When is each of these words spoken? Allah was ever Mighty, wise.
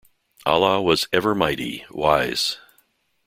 Allah 0.47 0.81
was 0.81 1.07
ever 1.13 1.35
Mighty, 1.35 1.85
wise. 1.91 2.57